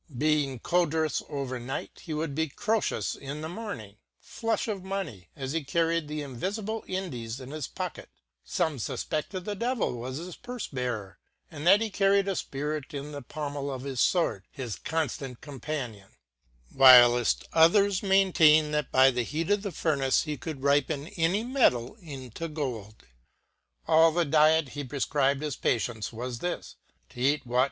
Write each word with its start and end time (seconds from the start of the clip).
Being 0.17 0.57
Codrus 0.57 1.21
over 1.29 1.59
night, 1.59 2.01
he 2.05 2.13
would 2.15 2.33
be 2.33 2.49
Croefus 2.49 3.15
in 3.15 3.41
the 3.41 3.47
morning, 3.47 3.97
flum 4.19 4.67
ot 4.77 4.83
money 4.83 5.29
as 5.35 5.53
it 5.53 5.57
he 5.59 5.63
carried 5.63 6.07
the 6.07 6.21
invifible 6.23 6.83
Indies 6.89 7.39
in 7.39 7.51
his 7.51 7.67
pocket: 7.67 8.09
feme 8.43 8.79
fu 8.79 8.93
ipeclted 8.93 9.43
the 9.43 9.53
devil 9.53 9.93
was 9.99 10.17
his 10.17 10.35
purfebearer, 10.35 11.17
and 11.51 11.67
that 11.67 11.81
he 11.81 11.91
carried 11.91 12.27
a 12.27 12.33
j 12.33 12.41
fpiritin 12.49 13.11
the 13.11 13.21
pomel 13.21 13.69
of 13.71 13.83
his 13.83 13.99
fword 13.99 14.41
his 14.49 14.75
conftant 14.75 15.39
companion, 15.39 16.07
whileil 16.75 17.43
others 17.53 18.01
maintain 18.01 18.71
that 18.71 18.91
by 18.91 19.11
the 19.11 19.21
heat 19.21 19.51
of 19.51 19.61
the 19.61 19.71
furnace 19.71 20.23
he 20.23 20.35
could 20.35 20.63
ripen 20.63 21.09
any 21.09 21.43
metall 21.43 21.95
into 22.01 22.47
gold. 22.47 23.03
All 23.87 24.11
the 24.11 24.25
diet 24.25 24.69
he 24.69 24.83
prefenbed 24.83 25.43
his 25.43 25.55
patients 25.55 26.11
was 26.11 26.39
this^to 26.39 26.73
eat 27.17 27.45
what 27.45 27.59